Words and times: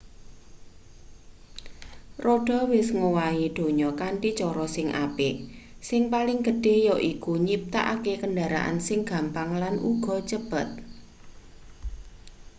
roda 2.25 2.59
wis 2.73 2.87
ngowahi 2.97 3.45
donya 3.57 3.89
kanthi 3.99 4.29
cara 4.39 4.65
sing 4.75 4.87
apik 5.05 5.35
sing 5.89 6.01
paling 6.13 6.39
gedhe 6.47 6.75
yaiku 6.87 7.31
nyiptakake 7.47 8.13
kendaraan 8.21 8.77
sing 8.87 8.99
gampang 9.09 9.49
lan 9.61 9.75
uga 9.91 10.15
cepet 10.31 10.69